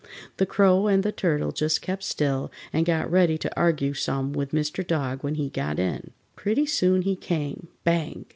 The 0.37 0.47
Crow 0.47 0.87
and 0.87 1.03
the 1.03 1.11
Turtle 1.11 1.51
just 1.51 1.83
kept 1.83 2.01
still 2.01 2.51
and 2.73 2.87
got 2.87 3.11
ready 3.11 3.37
to 3.37 3.55
argue 3.55 3.93
some 3.93 4.33
with 4.33 4.49
Mr. 4.49 4.81
Dog 4.87 5.23
when 5.23 5.35
he 5.35 5.47
got 5.51 5.77
in. 5.77 6.09
Pretty 6.35 6.65
soon 6.65 7.03
he 7.03 7.15
came, 7.15 7.67
bang! 7.83 8.25